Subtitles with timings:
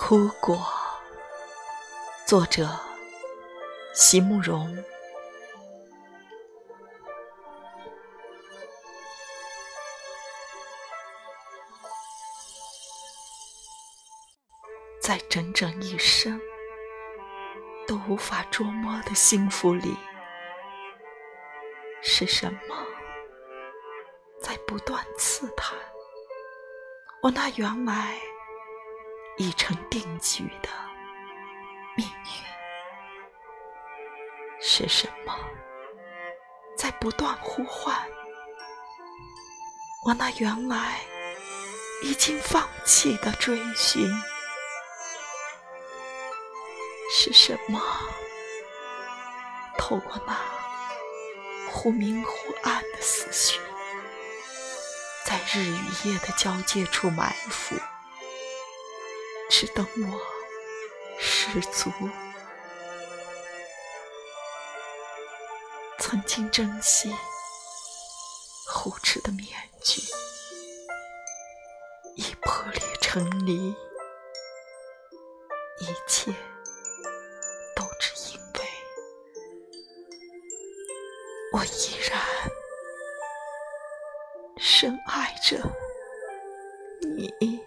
[0.00, 0.56] 哭过。
[2.24, 2.68] 作者：
[3.92, 4.72] 席慕容。
[15.02, 16.40] 在整整一生
[17.88, 19.96] 都无法捉摸的幸福里，
[22.02, 22.86] 是什么
[24.40, 25.76] 在不断刺探
[27.20, 28.16] 我那原来
[29.38, 30.68] 已成定局的
[31.96, 32.48] 命运？
[34.60, 35.32] 是什么
[36.76, 37.96] 在不断呼唤
[40.04, 41.00] 我那原来
[42.02, 44.10] 已经放弃的追寻？
[47.14, 47.80] 是什么？
[49.78, 50.36] 透过那
[51.70, 52.30] 忽明忽
[52.62, 53.60] 暗的思绪，
[55.24, 57.76] 在日与夜的交界处埋伏，
[59.60, 60.20] 只等我
[61.18, 61.90] 失足。
[65.98, 67.12] 曾经珍惜
[68.68, 69.48] 护持的面
[69.82, 70.00] 具，
[72.14, 73.74] 已破裂成泥，
[75.80, 76.32] 一切
[77.74, 78.60] 都只因为。
[81.52, 82.20] 我依然
[84.56, 85.56] 深爱着
[87.00, 87.57] 你，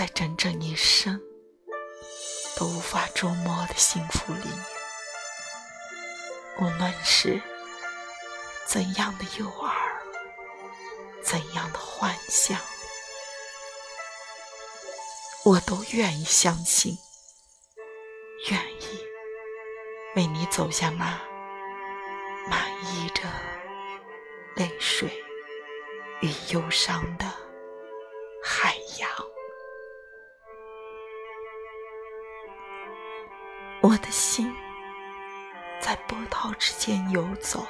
[0.00, 1.20] 在整整一生
[2.56, 4.48] 都无法捉摸的幸福里，
[6.58, 7.38] 无论是
[8.66, 9.70] 怎样的诱饵，
[11.22, 12.58] 怎样的幻想，
[15.44, 16.96] 我都愿意相信，
[18.48, 19.04] 愿意。
[20.16, 21.20] 为你走向那
[22.48, 23.24] 满溢着
[24.56, 25.22] 泪水
[26.22, 27.26] 与忧伤的
[33.82, 34.54] 我的心
[35.80, 37.66] 在波涛之间游走，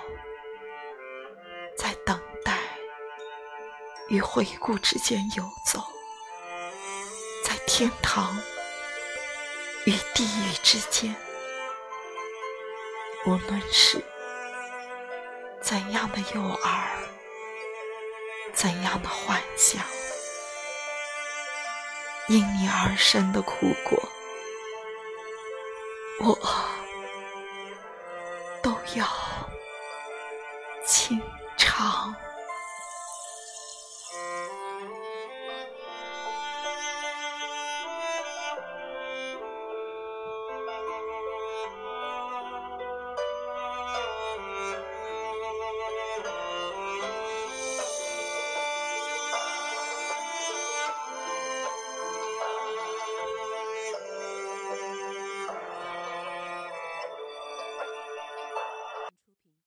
[1.79, 2.59] 在等待
[4.09, 5.81] 与回顾之间游走，
[7.45, 8.37] 在天堂
[9.87, 11.15] 与地狱之间。
[13.25, 14.03] 无论是
[15.63, 16.89] 怎样的诱饵，
[18.53, 19.81] 怎样的幻想，
[22.27, 24.11] 因你而生的苦果，
[26.23, 26.39] 我
[28.63, 29.07] 都要
[30.85, 31.19] 清
[31.57, 32.15] 尝。